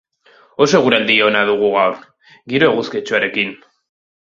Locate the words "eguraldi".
0.79-1.19